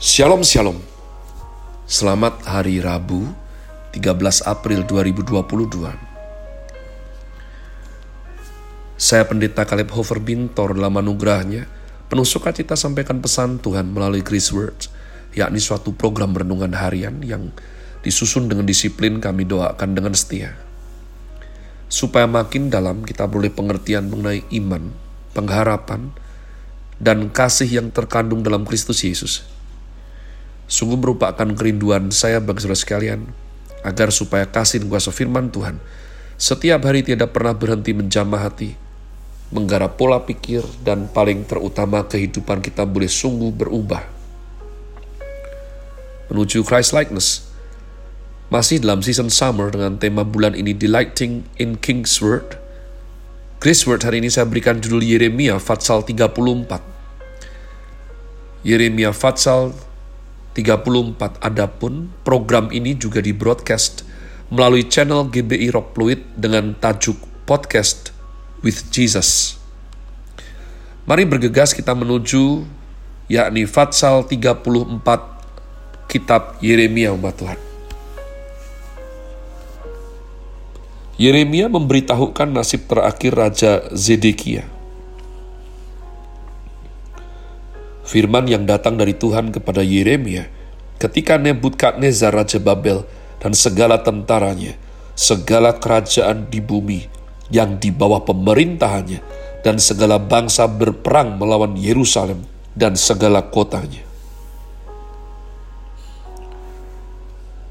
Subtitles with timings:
[0.00, 0.80] Shalom Shalom.
[1.84, 3.36] Selamat Hari Rabu
[3.92, 5.36] 13 April 2022
[8.96, 11.68] Saya Pendeta Caleb Hofer Bintor dalam anugerahnya
[12.08, 14.88] Penuh sukacita sampaikan pesan Tuhan melalui Grace Words
[15.36, 17.52] yakni suatu program renungan harian yang
[18.00, 20.56] disusun dengan disiplin kami doakan dengan setia.
[21.92, 24.96] Supaya makin dalam kita boleh pengertian mengenai iman,
[25.36, 26.08] pengharapan,
[26.96, 29.59] dan kasih yang terkandung dalam Kristus Yesus
[30.70, 33.26] Sungguh merupakan kerinduan saya bagi saudara sekalian,
[33.82, 35.82] agar supaya kasih dan kuasa firman Tuhan
[36.40, 38.72] setiap hari tidak pernah berhenti menjamah hati,
[39.52, 44.00] menggarap pola pikir, dan paling terutama kehidupan kita boleh sungguh berubah.
[46.32, 47.44] Menuju Christ likeness,
[48.48, 52.56] masih dalam season summer dengan tema bulan ini Delighting in King's Word.
[53.60, 58.64] Grace Word hari ini saya berikan judul Yeremia Fatsal 34.
[58.64, 59.76] Yeremia Fatsal
[60.56, 64.02] 34 adapun program ini juga di broadcast
[64.50, 67.16] melalui channel GBI Rock Fluid dengan tajuk
[67.46, 68.10] Podcast
[68.62, 69.58] with Jesus.
[71.06, 72.66] Mari bergegas kita menuju
[73.30, 77.60] yakni Fatsal 34 kitab Yeremia umat Tuhan.
[81.20, 84.79] Yeremia memberitahukan nasib terakhir Raja Zedekiah
[88.10, 90.50] firman yang datang dari Tuhan kepada Yeremia
[90.98, 93.06] ketika Nebukadnezar Raja Babel
[93.38, 94.74] dan segala tentaranya,
[95.14, 97.06] segala kerajaan di bumi
[97.54, 99.22] yang di bawah pemerintahannya,
[99.62, 102.44] dan segala bangsa berperang melawan Yerusalem
[102.74, 104.02] dan segala kotanya.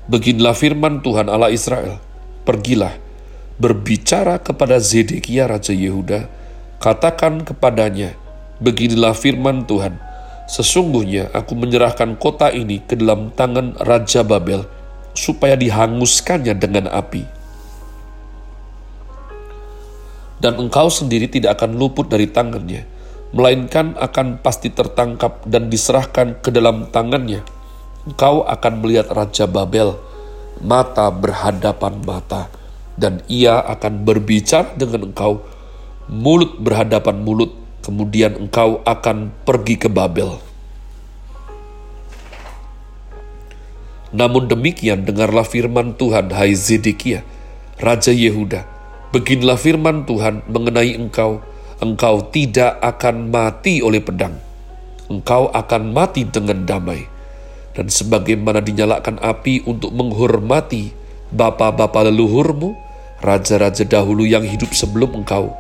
[0.10, 2.02] Beginilah firman Tuhan Allah Israel,
[2.48, 2.98] pergilah,
[3.62, 6.26] berbicara kepada Zedekia Raja Yehuda,
[6.82, 8.18] katakan kepadanya,
[8.58, 10.09] beginilah firman Tuhan,
[10.50, 14.66] Sesungguhnya aku menyerahkan kota ini ke dalam tangan Raja Babel,
[15.14, 17.22] supaya dihanguskannya dengan api.
[20.42, 22.88] Dan engkau sendiri tidak akan luput dari tangannya,
[23.30, 27.46] melainkan akan pasti tertangkap dan diserahkan ke dalam tangannya.
[28.10, 30.00] Engkau akan melihat Raja Babel,
[30.64, 32.48] mata berhadapan mata,
[32.98, 35.44] dan ia akan berbicara dengan engkau,
[36.08, 37.54] mulut berhadapan mulut,
[37.90, 40.38] kemudian engkau akan pergi ke Babel.
[44.14, 47.26] Namun demikian dengarlah firman Tuhan, hai Zedekia,
[47.82, 48.70] Raja Yehuda.
[49.10, 51.42] Beginilah firman Tuhan mengenai engkau,
[51.82, 54.38] engkau tidak akan mati oleh pedang.
[55.10, 57.10] Engkau akan mati dengan damai.
[57.74, 60.94] Dan sebagaimana dinyalakan api untuk menghormati
[61.34, 62.78] bapa-bapa leluhurmu,
[63.22, 65.54] raja-raja dahulu yang hidup sebelum engkau,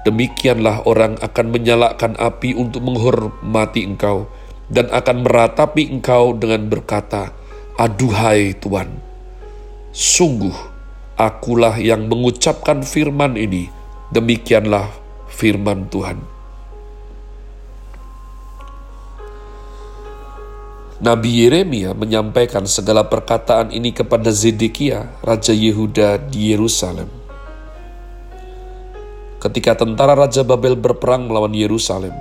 [0.00, 4.32] Demikianlah orang akan menyalakan api untuk menghormati engkau
[4.72, 7.36] dan akan meratapi engkau dengan berkata,
[7.76, 8.96] Aduhai Tuhan,
[9.92, 10.56] sungguh
[11.20, 13.68] akulah yang mengucapkan firman ini,
[14.08, 14.88] demikianlah
[15.28, 16.16] firman Tuhan.
[21.00, 27.19] Nabi Yeremia menyampaikan segala perkataan ini kepada Zedekia, Raja Yehuda di Yerusalem
[29.40, 32.12] ketika tentara Raja Babel berperang melawan Yerusalem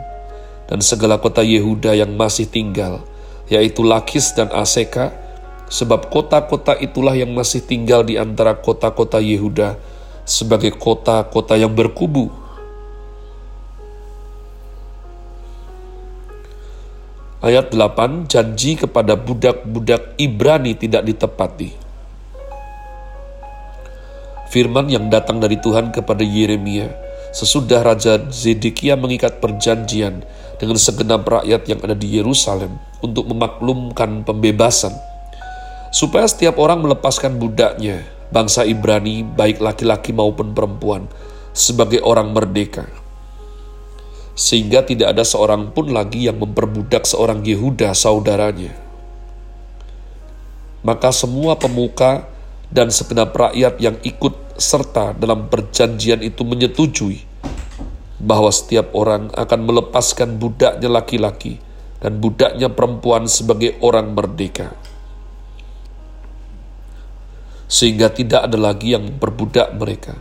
[0.72, 3.04] dan segala kota Yehuda yang masih tinggal,
[3.52, 5.12] yaitu Lakis dan Aseka,
[5.68, 9.76] sebab kota-kota itulah yang masih tinggal di antara kota-kota Yehuda
[10.24, 12.32] sebagai kota-kota yang berkubu.
[17.40, 21.72] Ayat 8, janji kepada budak-budak Ibrani tidak ditepati.
[24.52, 30.26] Firman yang datang dari Tuhan kepada Yeremia, sesudah Raja Zedekia mengikat perjanjian
[30.60, 34.92] dengan segenap rakyat yang ada di Yerusalem untuk memaklumkan pembebasan,
[35.94, 38.04] supaya setiap orang melepaskan budaknya,
[38.34, 41.08] bangsa Ibrani, baik laki-laki maupun perempuan,
[41.56, 42.86] sebagai orang merdeka.
[44.36, 48.72] Sehingga tidak ada seorang pun lagi yang memperbudak seorang Yehuda saudaranya.
[50.80, 52.24] Maka semua pemuka
[52.72, 57.29] dan segenap rakyat yang ikut serta dalam perjanjian itu menyetujui
[58.20, 61.64] bahwa setiap orang akan melepaskan budaknya laki-laki
[62.04, 64.76] dan budaknya perempuan sebagai orang merdeka.
[67.72, 70.20] Sehingga tidak ada lagi yang berbudak mereka.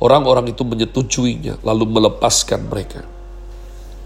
[0.00, 3.04] Orang-orang itu menyetujuinya lalu melepaskan mereka.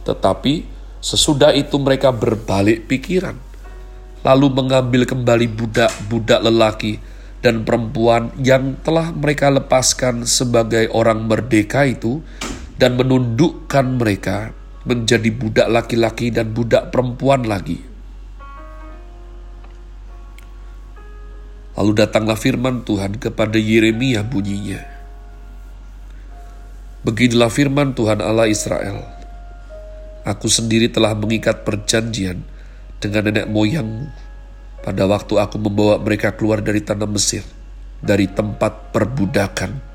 [0.08, 0.66] Tetapi
[1.04, 3.36] sesudah itu mereka berbalik pikiran,
[4.24, 6.98] lalu mengambil kembali budak-budak lelaki
[7.44, 12.24] dan perempuan yang telah mereka lepaskan sebagai orang merdeka itu
[12.74, 14.50] dan menundukkan mereka
[14.84, 17.80] menjadi budak laki-laki dan budak perempuan lagi.
[21.74, 24.82] Lalu datanglah firman Tuhan kepada Yeremia bunyinya.
[27.02, 29.02] Beginilah firman Tuhan Allah Israel.
[30.24, 32.40] Aku sendiri telah mengikat perjanjian
[32.96, 34.08] dengan nenek moyangmu
[34.80, 37.44] pada waktu aku membawa mereka keluar dari tanah Mesir,
[38.00, 39.92] dari tempat perbudakan.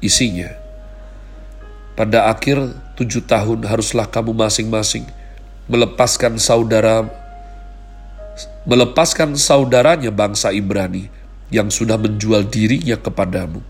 [0.00, 0.48] Isinya,
[2.00, 2.56] pada akhir
[2.96, 5.04] tujuh tahun haruslah kamu masing-masing
[5.68, 7.04] melepaskan saudara
[8.64, 11.12] melepaskan saudaranya bangsa Ibrani
[11.52, 13.60] yang sudah menjual dirinya kepadamu.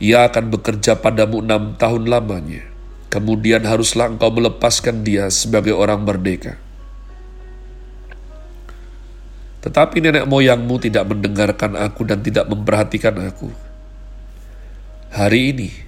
[0.00, 2.64] Ia akan bekerja padamu enam tahun lamanya.
[3.12, 6.56] Kemudian haruslah engkau melepaskan dia sebagai orang merdeka.
[9.60, 13.52] Tetapi nenek moyangmu tidak mendengarkan aku dan tidak memperhatikan aku.
[15.12, 15.83] Hari ini,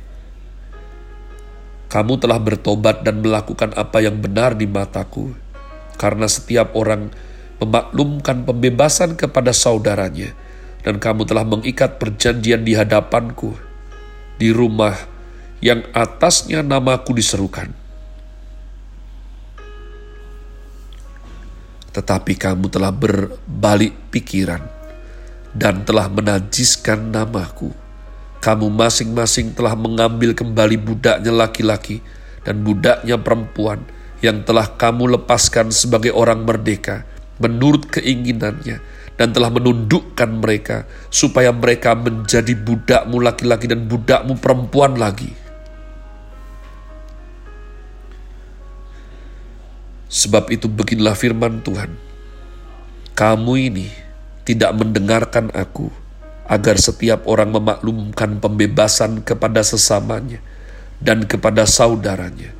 [1.96, 5.32] kamu telah bertobat dan melakukan apa yang benar di mataku,
[5.96, 7.08] karena setiap orang
[7.56, 10.36] memaklumkan pembebasan kepada saudaranya,
[10.84, 13.56] dan kamu telah mengikat perjanjian di hadapanku,
[14.36, 14.92] di rumah
[15.64, 17.72] yang atasnya namaku diserukan.
[21.96, 24.60] Tetapi kamu telah berbalik pikiran
[25.56, 27.85] dan telah menajiskan namaku
[28.46, 31.98] kamu masing-masing telah mengambil kembali budaknya laki-laki
[32.46, 33.82] dan budaknya perempuan
[34.22, 37.02] yang telah kamu lepaskan sebagai orang merdeka
[37.42, 38.78] menurut keinginannya
[39.18, 45.34] dan telah menundukkan mereka supaya mereka menjadi budakmu laki-laki dan budakmu perempuan lagi.
[50.06, 51.98] Sebab itu beginilah firman Tuhan.
[53.18, 53.90] Kamu ini
[54.46, 56.05] tidak mendengarkan aku
[56.46, 60.38] agar setiap orang memaklumkan pembebasan kepada sesamanya
[61.02, 62.54] dan kepada saudaranya,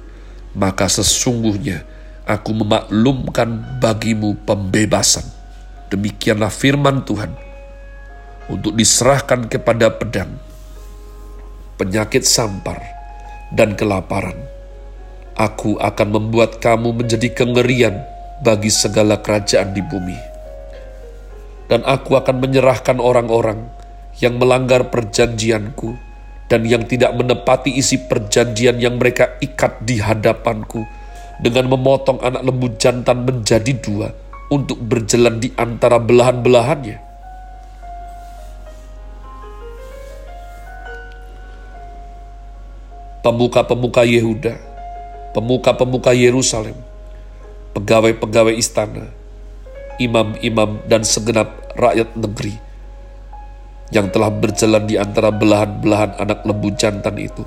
[0.53, 1.87] maka sesungguhnya
[2.27, 5.25] aku memaklumkan bagimu pembebasan.
[5.87, 7.31] Demikianlah firman Tuhan
[8.51, 10.35] untuk diserahkan kepada pedang,
[11.79, 12.83] penyakit sampar,
[13.55, 14.35] dan kelaparan.
[15.39, 18.03] Aku akan membuat kamu menjadi kengerian
[18.43, 20.36] bagi segala kerajaan di bumi.
[21.67, 23.67] Dan aku akan menyerahkan orang-orang
[24.23, 25.99] yang melanggar perjanjianku
[26.47, 30.87] dan yang tidak menepati isi perjanjian yang mereka ikat di hadapanku
[31.43, 34.15] dengan memotong anak lembu jantan menjadi dua
[34.49, 37.03] untuk berjalan di antara belahan-belahannya.
[43.27, 44.55] Pemuka-pemuka Yehuda,
[45.35, 46.79] pemuka-pemuka Yerusalem,
[47.75, 49.11] pegawai-pegawai istana,
[49.97, 52.57] imam-imam dan segenap rakyat negeri
[53.95, 57.45] yang telah berjalan di antara belahan-belahan anak lembu jantan itu.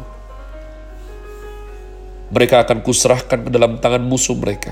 [2.29, 4.71] Mereka akan kuserahkan ke dalam tangan musuh mereka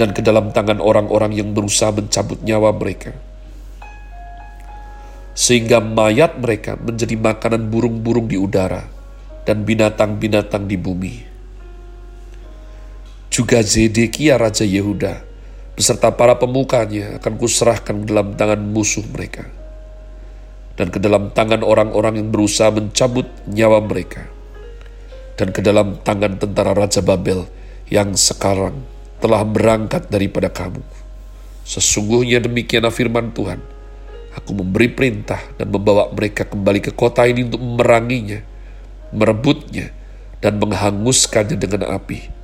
[0.00, 3.12] dan ke dalam tangan orang-orang yang berusaha mencabut nyawa mereka.
[5.32, 8.84] Sehingga mayat mereka menjadi makanan burung-burung di udara
[9.44, 11.14] dan binatang-binatang di bumi.
[13.32, 15.31] Juga Zedekia Raja Yehuda
[15.72, 19.48] beserta para pemukanya akan kuserahkan ke dalam tangan musuh mereka
[20.76, 24.24] dan ke dalam tangan orang-orang yang berusaha mencabut nyawa mereka,
[25.36, 27.44] dan ke dalam tangan tentara Raja Babel
[27.92, 28.80] yang sekarang
[29.20, 30.80] telah berangkat daripada kamu.
[31.62, 33.60] Sesungguhnya demikianlah firman Tuhan,
[34.34, 38.40] aku memberi perintah dan membawa mereka kembali ke kota ini untuk memeranginya,
[39.12, 39.92] merebutnya,
[40.42, 42.42] dan menghanguskannya dengan api.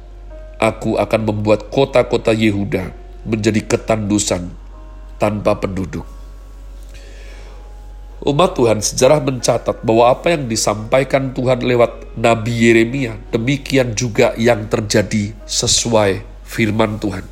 [0.59, 4.49] Aku akan membuat kota-kota Yehuda menjadi ketandusan
[5.21, 6.09] tanpa penduduk
[8.19, 14.67] Umat Tuhan sejarah mencatat bahwa apa yang disampaikan Tuhan lewat Nabi Yeremia, demikian juga yang
[14.67, 17.23] terjadi sesuai firman Tuhan.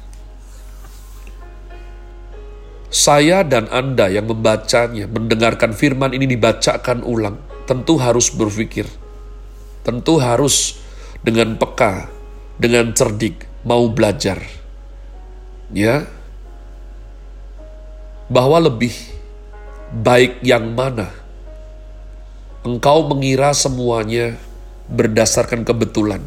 [2.87, 8.87] Saya dan Anda yang membacanya, mendengarkan firman ini dibacakan ulang, tentu harus berpikir,
[9.83, 10.79] tentu harus
[11.19, 12.07] dengan peka,
[12.63, 14.39] dengan cerdik, mau belajar.
[15.75, 16.07] Ya,
[18.31, 18.95] bahwa lebih
[19.91, 21.11] baik yang mana?
[22.63, 24.39] Engkau mengira semuanya
[24.87, 26.23] berdasarkan kebetulan,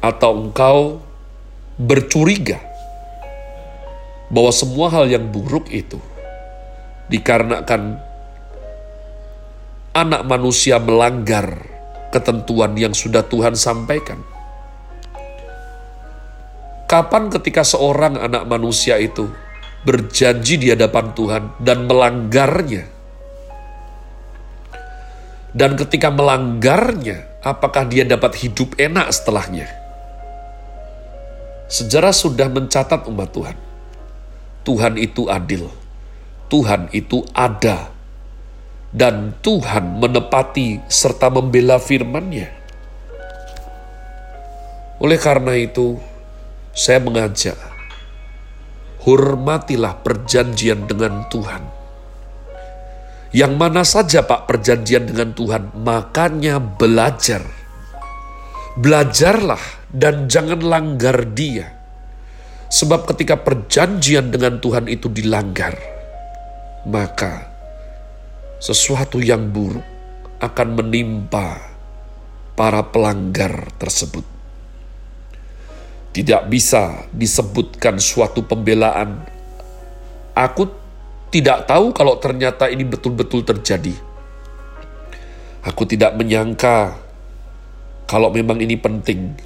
[0.00, 1.04] atau engkau
[1.76, 2.60] bercuriga
[4.32, 5.96] bahwa semua hal yang buruk itu
[7.08, 8.00] dikarenakan
[9.96, 11.60] anak manusia melanggar
[12.12, 14.20] ketentuan yang sudah Tuhan sampaikan.
[16.90, 19.30] Kapan ketika seorang anak manusia itu
[19.86, 22.90] berjanji di hadapan Tuhan dan melanggarnya.
[25.54, 29.70] Dan ketika melanggarnya, apakah dia dapat hidup enak setelahnya?
[31.70, 33.56] Sejarah sudah mencatat umat Tuhan.
[34.66, 35.70] Tuhan itu adil.
[36.50, 37.94] Tuhan itu ada
[38.90, 42.50] dan Tuhan menepati serta membela firman-Nya.
[44.98, 45.96] Oleh karena itu,
[46.70, 47.58] saya mengajak,
[49.02, 51.62] hormatilah perjanjian dengan Tuhan.
[53.30, 57.46] Yang mana saja Pak perjanjian dengan Tuhan, makanya belajar.
[58.74, 61.74] Belajarlah dan jangan langgar dia.
[62.70, 65.74] Sebab ketika perjanjian dengan Tuhan itu dilanggar,
[66.86, 67.50] maka
[68.62, 69.82] sesuatu yang buruk
[70.38, 71.58] akan menimpa
[72.54, 74.39] para pelanggar tersebut.
[76.10, 79.22] Tidak bisa disebutkan suatu pembelaan.
[80.34, 80.66] Aku
[81.30, 83.94] tidak tahu kalau ternyata ini betul-betul terjadi.
[85.62, 86.98] Aku tidak menyangka
[88.10, 89.38] kalau memang ini penting.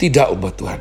[0.00, 0.80] Tidak umat Tuhan.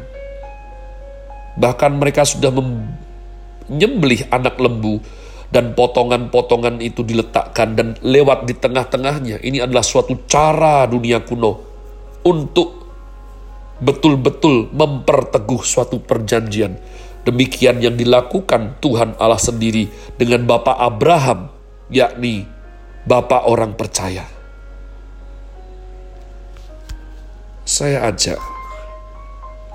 [1.58, 5.01] Bahkan mereka sudah menyembelih anak lembu
[5.50, 9.42] dan potongan-potongan itu diletakkan dan lewat di tengah-tengahnya.
[9.42, 11.51] Ini adalah suatu cara dunia kuno
[12.24, 12.77] untuk
[13.78, 16.78] betul-betul memperteguh suatu perjanjian.
[17.28, 21.52] Demikian yang dilakukan Tuhan Allah sendiri dengan Bapak Abraham,
[21.92, 22.48] yakni
[23.04, 24.24] Bapak orang percaya.
[27.68, 28.40] Saya ajak,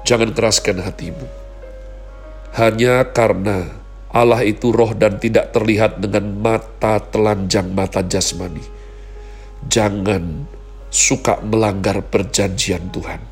[0.09, 1.29] jangan keraskan hatimu.
[2.57, 3.69] Hanya karena
[4.13, 8.65] Allah itu roh dan tidak terlihat dengan mata telanjang mata jasmani.
[9.69, 10.49] Jangan
[10.93, 13.32] suka melanggar perjanjian Tuhan.